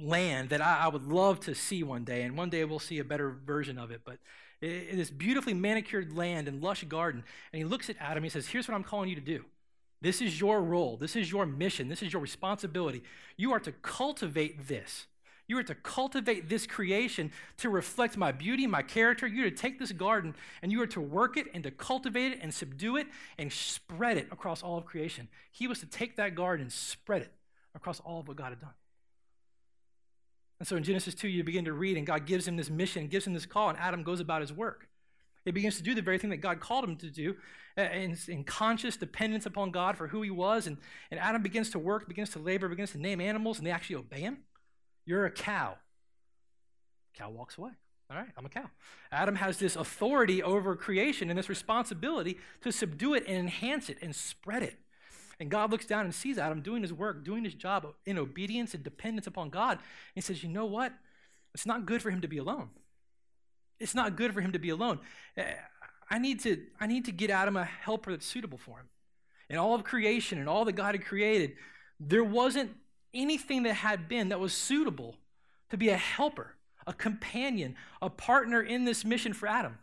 [0.00, 2.98] land that I, I, would love to see one day, and one day we'll see
[2.98, 4.02] a better version of it.
[4.04, 4.18] But
[4.60, 8.22] it, this beautifully manicured land and lush garden, and he looks at Adam.
[8.22, 9.44] He says, "Here's what I'm calling you to do.
[10.02, 10.96] This is your role.
[10.96, 11.88] This is your mission.
[11.88, 13.02] This is your responsibility.
[13.36, 15.06] You are to cultivate this."
[15.50, 19.26] You are to cultivate this creation to reflect my beauty, my character.
[19.26, 22.30] You are to take this garden and you are to work it and to cultivate
[22.30, 25.26] it and subdue it and spread it across all of creation.
[25.50, 27.32] He was to take that garden and spread it
[27.74, 28.70] across all of what God had done.
[30.60, 33.08] And so in Genesis 2, you begin to read, and God gives him this mission,
[33.08, 34.86] gives him this call, and Adam goes about his work.
[35.44, 37.34] He begins to do the very thing that God called him to do
[37.78, 40.66] uh, in, in conscious dependence upon God for who he was.
[40.66, 40.76] And,
[41.10, 43.96] and Adam begins to work, begins to labor, begins to name animals, and they actually
[43.96, 44.38] obey him.
[45.06, 45.78] You're a cow.
[47.14, 47.70] Cow walks away.
[48.10, 48.68] All right, I'm a cow.
[49.12, 53.98] Adam has this authority over creation and this responsibility to subdue it and enhance it
[54.02, 54.76] and spread it.
[55.40, 58.74] And God looks down and sees Adam doing his work, doing his job in obedience
[58.74, 59.78] and dependence upon God.
[59.78, 59.80] And
[60.14, 60.92] he says, You know what?
[61.54, 62.68] It's not good for him to be alone.
[63.80, 65.00] It's not good for him to be alone.
[65.38, 65.54] Eh,
[66.10, 68.88] I need to, I need to get Adam a helper that's suitable for him.
[69.48, 71.54] In all of creation and all that God had created,
[71.98, 72.72] there wasn't
[73.14, 75.16] anything that had been that was suitable
[75.70, 76.54] to be a helper,
[76.86, 79.78] a companion, a partner in this mission for Adam.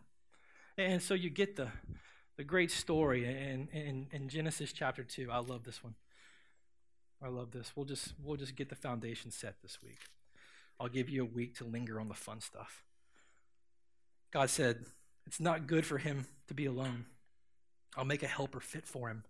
[0.76, 1.68] And so you get the,
[2.38, 5.28] the great story in, in, in Genesis chapter 2.
[5.30, 5.96] I love this one.
[7.22, 7.72] I love this.
[7.74, 9.98] We'll just, we'll just get the foundation set this week.
[10.78, 12.84] I'll give you a week to linger on the fun stuff.
[14.32, 14.84] God said,
[15.26, 17.06] It's not good for him to be alone.
[17.96, 19.24] I'll make a helper fit for him.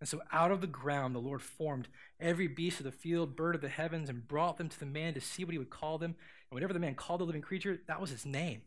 [0.00, 1.88] And so out of the ground the Lord formed
[2.20, 5.14] every beast of the field, bird of the heavens, and brought them to the man
[5.14, 6.10] to see what he would call them.
[6.50, 8.60] And whatever the man called the living creature, that was his name.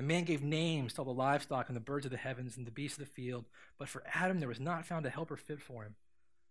[0.00, 2.66] The man gave names to all the livestock and the birds of the heavens and
[2.66, 3.44] the beasts of the field,
[3.78, 5.94] but for Adam there was not found a helper fit for him.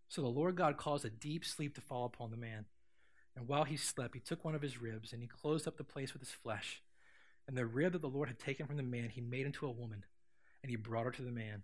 [0.08, 2.66] So the Lord God caused a deep sleep to fall upon the man.
[3.36, 5.84] And while he slept, he took one of his ribs and he closed up the
[5.84, 6.84] place with his flesh.
[7.48, 9.72] And the rib that the Lord had taken from the man, he made into a
[9.72, 10.06] woman,
[10.62, 11.64] and he brought her to the man.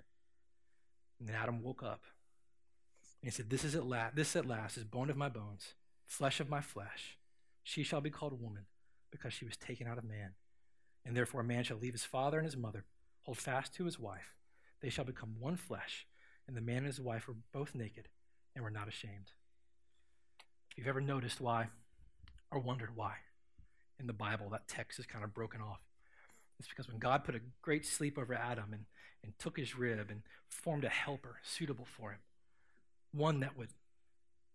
[1.19, 2.01] And then Adam woke up.
[3.21, 5.75] And he said, This is at last, this at last is bone of my bones,
[6.07, 7.19] flesh of my flesh.
[7.61, 8.65] She shall be called woman,
[9.11, 10.31] because she was taken out of man.
[11.05, 12.83] And therefore, a man shall leave his father and his mother,
[13.23, 14.33] hold fast to his wife,
[14.81, 16.07] they shall become one flesh.
[16.47, 18.07] And the man and his wife were both naked
[18.55, 19.31] and were not ashamed.
[20.71, 21.69] If you've ever noticed why
[22.51, 23.15] or wondered why
[23.99, 25.79] in the Bible that text is kind of broken off,
[26.59, 28.85] it's because when God put a great sleep over Adam and,
[29.23, 32.19] and took his rib and formed a helper suitable for him,
[33.11, 33.69] one that would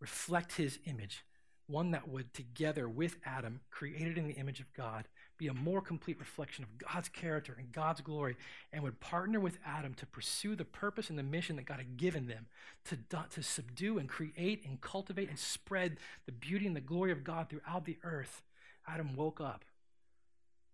[0.00, 1.24] reflect his image,
[1.66, 5.06] one that would, together with Adam, created in the image of God,
[5.40, 8.36] be a more complete reflection of God's character and God's glory,
[8.72, 11.96] and would partner with Adam to pursue the purpose and the mission that God had
[11.96, 12.46] given them
[12.84, 12.98] to,
[13.30, 17.48] to subdue and create and cultivate and spread the beauty and the glory of God
[17.48, 18.42] throughout the earth.
[18.86, 19.64] Adam woke up.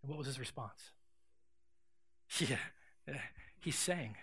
[0.02, 0.90] And what was his response?
[3.08, 3.20] Yeah,
[3.60, 4.16] he sang.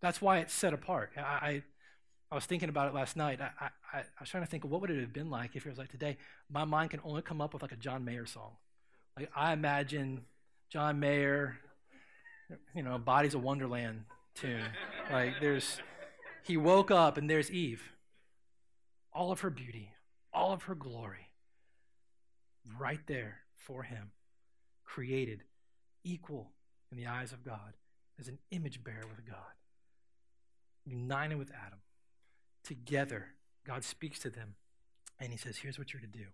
[0.00, 1.10] That's why it's set apart.
[1.14, 1.62] I, I,
[2.30, 3.38] I was thinking about it last night.
[3.38, 3.50] I,
[3.92, 5.76] I, I was trying to think what would it have been like if it was
[5.76, 6.16] like today.
[6.50, 8.52] My mind can only come up with like a John Mayer song.
[9.34, 10.22] I imagine
[10.70, 11.58] John Mayer,
[12.74, 14.04] you know, Bodies of Wonderland
[14.34, 14.62] tune.
[15.10, 15.80] Like there's,
[16.44, 17.82] he woke up and there's Eve.
[19.12, 19.92] All of her beauty,
[20.32, 21.32] all of her glory,
[22.78, 24.12] right there for him,
[24.84, 25.42] created,
[26.04, 26.52] equal
[26.90, 27.74] in the eyes of God,
[28.18, 29.54] as an image bearer with God,
[30.84, 31.80] united with Adam.
[32.62, 33.28] Together,
[33.66, 34.54] God speaks to them
[35.18, 36.26] and he says, Here's what you're to do.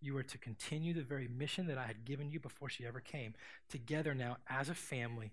[0.00, 3.00] You are to continue the very mission that I had given you before she ever
[3.00, 3.34] came.
[3.68, 5.32] Together now, as a family,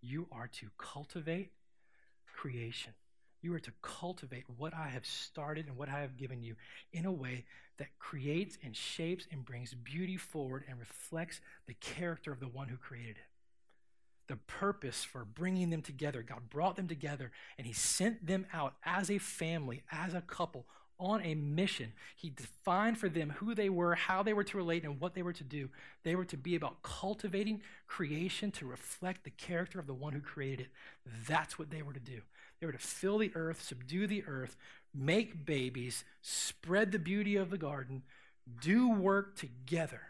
[0.00, 1.52] you are to cultivate
[2.26, 2.92] creation.
[3.40, 6.56] You are to cultivate what I have started and what I have given you
[6.92, 7.44] in a way
[7.78, 12.68] that creates and shapes and brings beauty forward and reflects the character of the one
[12.68, 13.22] who created it.
[14.26, 18.74] The purpose for bringing them together, God brought them together and He sent them out
[18.84, 20.66] as a family, as a couple,
[20.98, 21.92] on a mission.
[22.16, 25.22] He defined for them who they were, how they were to relate, and what they
[25.22, 25.68] were to do.
[26.02, 30.20] They were to be about cultivating creation to reflect the character of the one who
[30.20, 30.72] created it.
[31.28, 32.20] That's what they were to do.
[32.60, 34.56] They were to fill the earth, subdue the earth,
[34.94, 38.02] make babies, spread the beauty of the garden,
[38.60, 40.00] do work together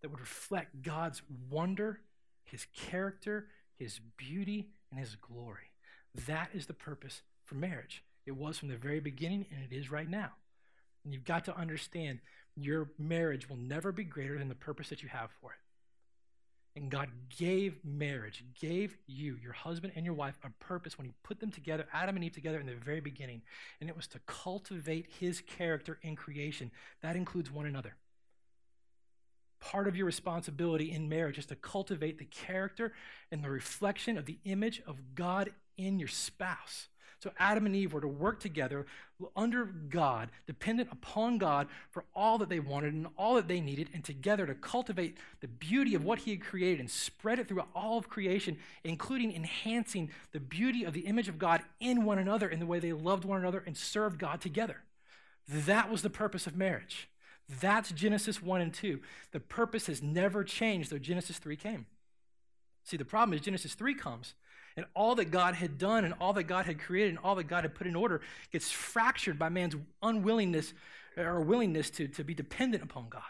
[0.00, 2.00] that would reflect God's wonder,
[2.44, 5.70] his character, his beauty, and his glory.
[6.26, 8.02] That is the purpose for marriage.
[8.26, 10.30] It was from the very beginning, and it is right now.
[11.04, 12.20] And you've got to understand
[12.56, 15.58] your marriage will never be greater than the purpose that you have for it.
[16.74, 21.12] And God gave marriage, gave you, your husband and your wife, a purpose when He
[21.22, 23.42] put them together, Adam and Eve together in the very beginning.
[23.80, 26.70] And it was to cultivate His character in creation.
[27.02, 27.96] That includes one another.
[29.60, 32.94] Part of your responsibility in marriage is to cultivate the character
[33.30, 36.88] and the reflection of the image of God in your spouse.
[37.22, 38.84] So Adam and Eve were to work together
[39.36, 43.90] under God, dependent upon God for all that they wanted and all that they needed,
[43.94, 47.68] and together to cultivate the beauty of what He had created and spread it throughout
[47.76, 52.48] all of creation, including enhancing the beauty of the image of God in one another
[52.48, 54.78] in the way they loved one another and served God together.
[55.46, 57.08] That was the purpose of marriage.
[57.60, 58.98] That's Genesis 1 and 2.
[59.30, 61.86] The purpose has never changed, though Genesis 3 came.
[62.82, 64.34] See, the problem is Genesis 3 comes
[64.76, 67.48] and all that God had done and all that God had created and all that
[67.48, 70.72] God had put in order gets fractured by man's unwillingness
[71.16, 73.22] or willingness to, to be dependent upon God.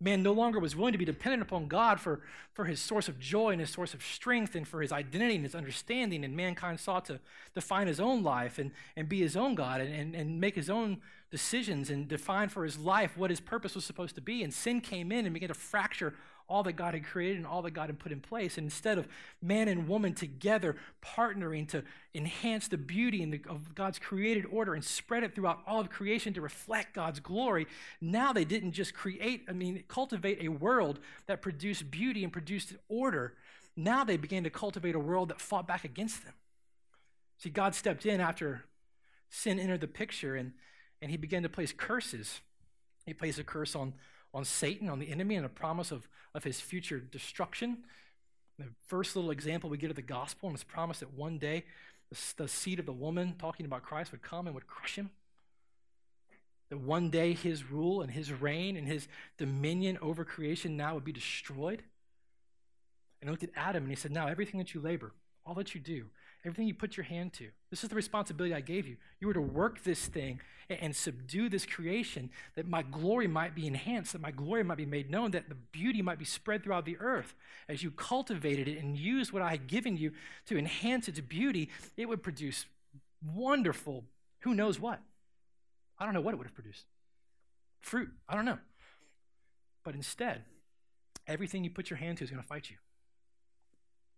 [0.00, 2.20] Man no longer was willing to be dependent upon God for,
[2.52, 5.44] for his source of joy and his source of strength and for his identity and
[5.44, 6.24] his understanding.
[6.24, 7.18] And mankind sought to
[7.52, 10.70] define his own life and, and be his own God and, and, and make his
[10.70, 10.98] own
[11.32, 14.44] decisions and define for his life what his purpose was supposed to be.
[14.44, 16.14] And sin came in and began to fracture
[16.48, 18.56] all that God had created and all that God had put in place.
[18.56, 19.06] And instead of
[19.42, 21.84] man and woman together partnering to
[22.14, 26.32] enhance the beauty the, of God's created order and spread it throughout all of creation
[26.34, 27.66] to reflect God's glory,
[28.00, 32.74] now they didn't just create, I mean, cultivate a world that produced beauty and produced
[32.88, 33.34] order.
[33.76, 36.34] Now they began to cultivate a world that fought back against them.
[37.36, 38.64] See, God stepped in after
[39.28, 40.52] sin entered the picture and,
[41.02, 42.40] and he began to place curses.
[43.04, 43.92] He placed a curse on
[44.34, 47.78] on Satan, on the enemy, and a promise of, of his future destruction.
[48.58, 51.64] The first little example we get of the gospel and his promise that one day
[52.10, 55.10] the, the seed of the woman talking about Christ would come and would crush him.
[56.70, 61.04] That one day his rule and his reign and his dominion over creation now would
[61.04, 61.82] be destroyed.
[63.20, 65.12] And he looked at Adam and he said, Now everything that you labor,
[65.46, 66.06] all that you do,
[66.44, 67.48] everything you put your hand to.
[67.70, 68.96] This is the responsibility I gave you.
[69.20, 73.54] You were to work this thing and, and subdue this creation that my glory might
[73.54, 76.62] be enhanced, that my glory might be made known, that the beauty might be spread
[76.62, 77.34] throughout the earth.
[77.68, 80.12] As you cultivated it and used what I had given you
[80.46, 82.66] to enhance its beauty, it would produce
[83.34, 84.04] wonderful,
[84.40, 85.00] who knows what.
[85.98, 86.84] I don't know what it would have produced.
[87.80, 88.58] Fruit, I don't know.
[89.84, 90.42] But instead,
[91.26, 92.76] everything you put your hand to is going to fight you.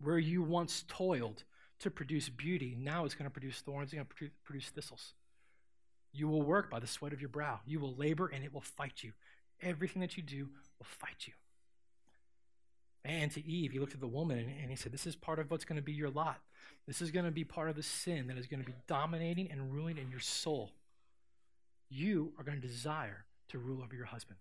[0.01, 1.43] Where you once toiled
[1.81, 5.13] to produce beauty, now it's going to produce thorns, it's going to produce thistles.
[6.13, 7.59] You will work by the sweat of your brow.
[7.65, 9.13] You will labor, and it will fight you.
[9.61, 11.33] Everything that you do will fight you.
[13.03, 15.49] And to Eve, he looked at the woman and he said, This is part of
[15.49, 16.39] what's going to be your lot.
[16.87, 19.49] This is going to be part of the sin that is going to be dominating
[19.49, 20.71] and ruling in your soul.
[21.89, 24.37] You are going to desire to rule over your husband.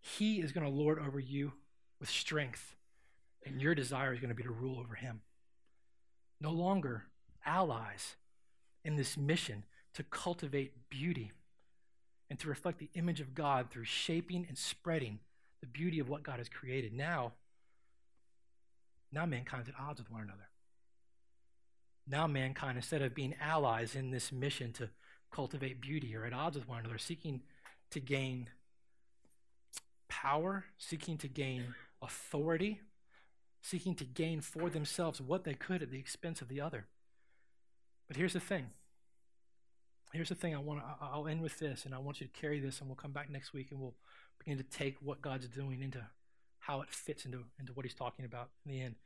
[0.00, 1.52] He is going to lord over you
[2.00, 2.74] with strength,
[3.44, 5.20] and your desire is going to be to rule over him.
[6.40, 7.04] No longer
[7.44, 8.16] allies
[8.84, 11.32] in this mission to cultivate beauty
[12.28, 15.18] and to reflect the image of God through shaping and spreading
[15.60, 16.92] the beauty of what God has created.
[16.92, 17.32] Now,
[19.12, 20.48] now mankind's at odds with one another.
[22.06, 24.88] Now mankind, instead of being allies in this mission to
[25.30, 27.42] cultivate beauty, are at odds with one another, seeking
[27.90, 28.48] to gain
[30.08, 32.80] power, seeking to gain authority,
[33.62, 36.86] seeking to gain for themselves what they could at the expense of the other.
[38.08, 38.70] But here's the thing
[40.12, 42.32] here's the thing I want to, I'll end with this, and I want you to
[42.32, 43.94] carry this, and we'll come back next week and we'll
[44.38, 46.04] begin to take what God's doing into
[46.58, 48.96] how it fits into, into what he's talking about in the end.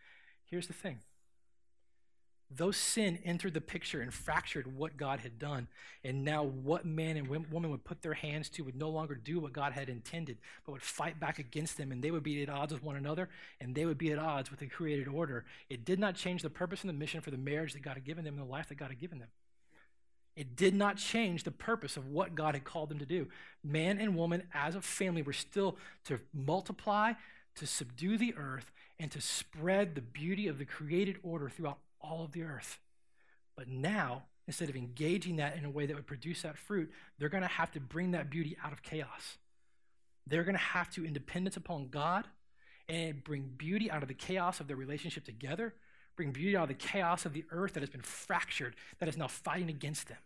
[0.45, 0.99] Here's the thing.
[2.51, 5.67] Though sin entered the picture and fractured what God had done,
[6.05, 9.41] and now what man and woman would put their hands to would no longer do
[9.41, 12.49] what God had intended, but would fight back against them, and they would be at
[12.49, 13.29] odds with one another,
[13.61, 15.45] and they would be at odds with the created order.
[15.69, 18.05] It did not change the purpose and the mission for the marriage that God had
[18.05, 19.29] given them and the life that God had given them.
[20.37, 23.29] It did not change the purpose of what God had called them to do.
[23.63, 25.77] Man and woman, as a family, were still
[26.07, 27.13] to multiply,
[27.57, 32.25] to subdue the earth, and to spread the beauty of the created order throughout all
[32.25, 32.79] of the earth.
[33.57, 37.29] But now, instead of engaging that in a way that would produce that fruit, they're
[37.29, 39.39] going to have to bring that beauty out of chaos.
[40.27, 42.27] They're going to have to, in dependence upon God,
[42.89, 45.75] and bring beauty out of the chaos of their relationship together
[46.17, 49.17] bring beauty out of the chaos of the earth that has been fractured, that is
[49.17, 50.19] now fighting against them.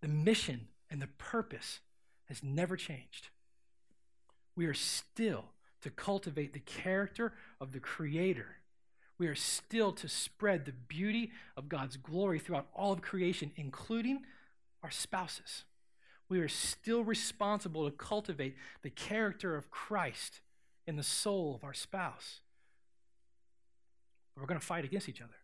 [0.00, 1.80] The mission and the purpose
[2.26, 3.28] has never changed.
[4.56, 5.44] We are still
[5.82, 8.56] to cultivate the character of the Creator.
[9.22, 14.24] We are still to spread the beauty of God's glory throughout all of creation, including
[14.82, 15.62] our spouses.
[16.28, 20.40] We are still responsible to cultivate the character of Christ
[20.88, 22.40] in the soul of our spouse.
[24.36, 25.36] We're going to fight against each other.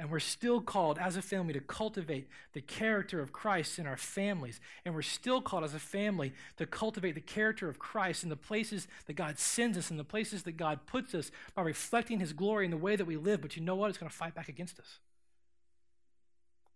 [0.00, 3.98] And we're still called as a family to cultivate the character of Christ in our
[3.98, 4.58] families.
[4.86, 8.36] And we're still called as a family to cultivate the character of Christ in the
[8.36, 12.32] places that God sends us, in the places that God puts us, by reflecting his
[12.32, 13.42] glory in the way that we live.
[13.42, 13.90] But you know what?
[13.90, 15.00] It's going to fight back against us.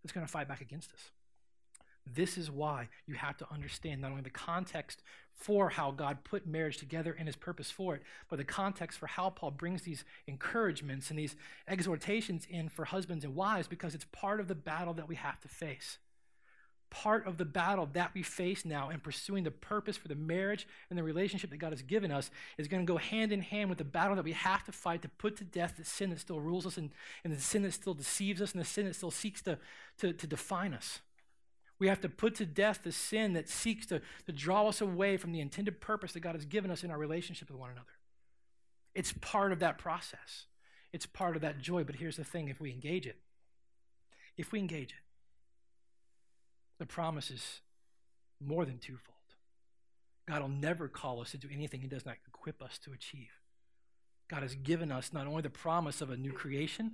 [0.03, 1.09] It's going to fight back against us.
[2.13, 5.01] This is why you have to understand not only the context
[5.33, 9.07] for how God put marriage together and his purpose for it, but the context for
[9.07, 11.35] how Paul brings these encouragements and these
[11.67, 15.39] exhortations in for husbands and wives because it's part of the battle that we have
[15.41, 15.97] to face.
[16.91, 20.67] Part of the battle that we face now in pursuing the purpose for the marriage
[20.89, 23.69] and the relationship that God has given us is going to go hand in hand
[23.69, 26.19] with the battle that we have to fight to put to death the sin that
[26.19, 26.91] still rules us and,
[27.23, 29.57] and the sin that still deceives us and the sin that still seeks to,
[29.97, 30.99] to, to define us.
[31.77, 35.17] We have to put to death the sin that seeks to, to draw us away
[35.17, 37.87] from the intended purpose that God has given us in our relationship with one another.
[38.93, 40.45] It's part of that process,
[40.93, 41.83] it's part of that joy.
[41.83, 43.17] But here's the thing if we engage it,
[44.37, 45.03] if we engage it,
[46.79, 47.61] the promise is
[48.39, 49.15] more than twofold.
[50.27, 53.31] God will never call us to do anything He does not equip us to achieve.
[54.27, 56.93] God has given us not only the promise of a new creation,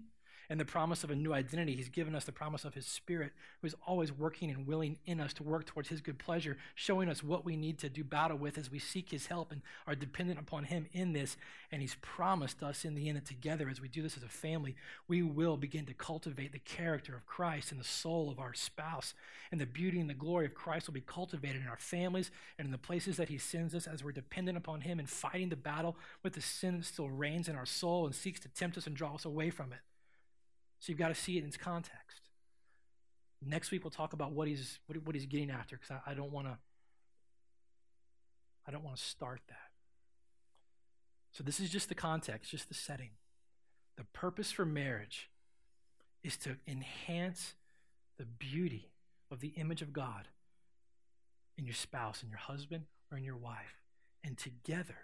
[0.52, 1.78] and the promise of a new identity.
[1.78, 5.22] He's given us the promise of His Spirit, who is always working and willing in
[5.22, 8.36] us to work towards His good pleasure, showing us what we need to do battle
[8.36, 11.38] with as we seek His help and are dependent upon Him in this.
[11.72, 14.28] And He's promised us in the end that together, as we do this as a
[14.28, 14.76] family,
[15.08, 19.14] we will begin to cultivate the character of Christ in the soul of our spouse.
[19.54, 22.66] And the beauty and the glory of Christ will be cultivated in our families and
[22.66, 25.56] in the places that He sends us as we're dependent upon Him and fighting the
[25.56, 28.86] battle with the sin that still reigns in our soul and seeks to tempt us
[28.86, 29.80] and draw us away from it.
[30.82, 32.22] So you've got to see it in its context.
[33.44, 36.14] Next week we'll talk about what he's what, what he's getting after because I, I
[36.16, 36.58] don't want to
[38.68, 39.70] I don't want to start that.
[41.32, 43.12] So this is just the context, just the setting.
[43.96, 45.30] The purpose for marriage
[46.24, 47.54] is to enhance
[48.18, 48.90] the beauty
[49.32, 50.28] of the image of God
[51.58, 53.82] in your spouse, in your husband, or in your wife,
[54.24, 54.98] and together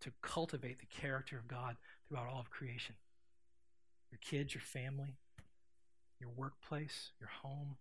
[0.00, 1.76] to cultivate the character of God
[2.08, 2.94] throughout all of creation
[4.10, 5.16] your kids, your family,
[6.20, 7.76] your workplace, your home,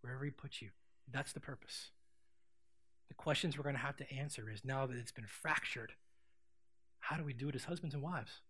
[0.00, 0.70] wherever He puts you.
[1.10, 1.90] That's the purpose.
[3.08, 5.92] The questions we're going to have to answer is now that it's been fractured,
[7.00, 8.40] how do we do it as husbands and wives?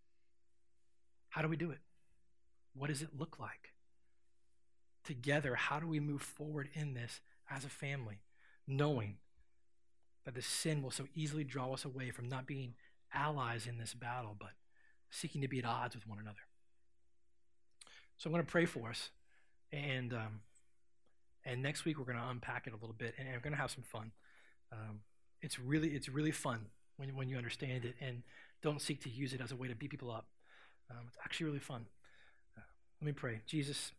[1.30, 1.78] How do we do it?
[2.74, 3.74] What does it look like?
[5.04, 8.20] Together, how do we move forward in this as a family,
[8.66, 9.16] knowing
[10.24, 12.74] that the sin will so easily draw us away from not being
[13.14, 14.50] allies in this battle, but
[15.10, 16.47] seeking to be at odds with one another?
[18.18, 19.10] So I'm going to pray for us,
[19.72, 20.40] and um,
[21.44, 23.60] and next week we're going to unpack it a little bit, and we're going to
[23.60, 24.10] have some fun.
[24.72, 25.00] Um,
[25.40, 26.66] it's really it's really fun
[26.96, 28.24] when when you understand it, and
[28.60, 30.26] don't seek to use it as a way to beat people up.
[30.90, 31.86] Um, it's actually really fun.
[32.56, 32.62] Uh,
[33.00, 33.92] let me pray, Jesus.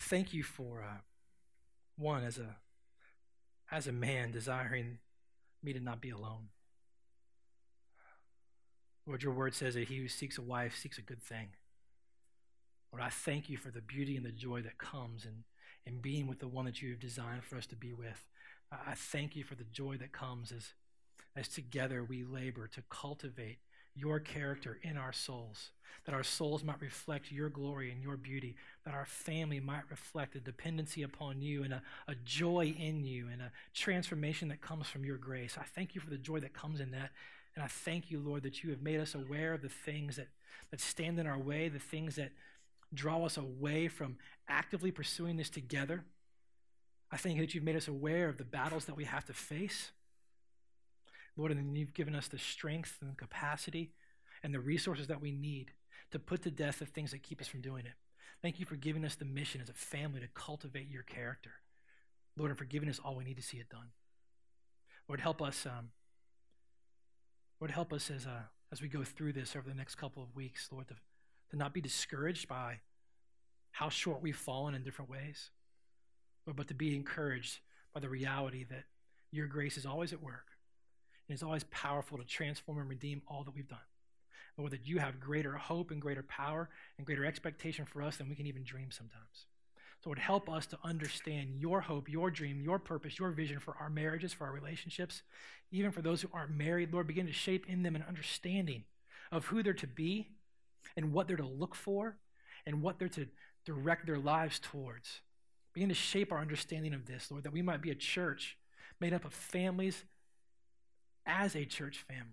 [0.00, 1.02] Thank you for uh,
[1.96, 2.56] one as a
[3.70, 4.98] as a man desiring
[5.62, 6.48] me to not be alone.
[9.06, 11.48] Lord, your word says that he who seeks a wife seeks a good thing.
[12.92, 15.44] Lord, I thank you for the beauty and the joy that comes in,
[15.86, 18.26] in being with the one that you have designed for us to be with.
[18.72, 20.74] I thank you for the joy that comes as,
[21.36, 23.58] as together we labor to cultivate
[23.96, 25.70] your character in our souls,
[26.06, 30.36] that our souls might reflect your glory and your beauty, that our family might reflect
[30.36, 34.86] a dependency upon you and a, a joy in you and a transformation that comes
[34.86, 35.56] from your grace.
[35.58, 37.10] I thank you for the joy that comes in that.
[37.54, 40.28] And I thank you, Lord, that you have made us aware of the things that,
[40.70, 42.32] that stand in our way, the things that
[42.94, 44.16] draw us away from
[44.48, 46.04] actively pursuing this together.
[47.10, 49.32] I thank you that you've made us aware of the battles that we have to
[49.32, 49.90] face.
[51.36, 53.92] Lord, and you've given us the strength and the capacity
[54.42, 55.72] and the resources that we need
[56.12, 57.92] to put to death the things that keep us from doing it.
[58.42, 61.50] Thank you for giving us the mission as a family to cultivate your character.
[62.36, 63.88] Lord, and for giving us all we need to see it done.
[65.08, 65.66] Lord, help us.
[65.66, 65.90] Um,
[67.60, 68.42] Lord, help us as, uh,
[68.72, 70.94] as we go through this over the next couple of weeks, Lord, to,
[71.50, 72.80] to not be discouraged by
[73.72, 75.50] how short we've fallen in different ways,
[76.46, 77.58] Lord, but to be encouraged
[77.92, 78.84] by the reality that
[79.30, 80.46] your grace is always at work
[81.28, 83.78] and is always powerful to transform and redeem all that we've done.
[84.56, 88.28] Lord, that you have greater hope and greater power and greater expectation for us than
[88.28, 89.46] we can even dream sometimes.
[90.02, 93.76] So, Lord, help us to understand your hope, your dream, your purpose, your vision for
[93.78, 95.22] our marriages, for our relationships,
[95.70, 96.92] even for those who aren't married.
[96.92, 98.84] Lord, begin to shape in them an understanding
[99.30, 100.28] of who they're to be
[100.96, 102.16] and what they're to look for
[102.66, 103.26] and what they're to
[103.66, 105.20] direct their lives towards.
[105.74, 108.56] Begin to shape our understanding of this, Lord, that we might be a church
[109.00, 110.04] made up of families
[111.26, 112.24] as a church family.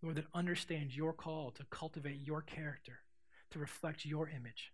[0.00, 3.00] Lord, that understands your call to cultivate your character,
[3.50, 4.72] to reflect your image.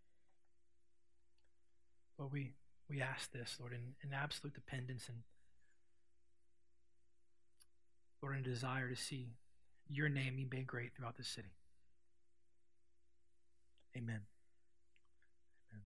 [2.23, 2.53] Lord, we,
[2.89, 5.19] we ask this, Lord, in, in absolute dependence and
[8.23, 9.33] Lord, in a desire to see
[9.89, 11.51] your name be made great throughout this city.
[13.97, 14.21] Amen.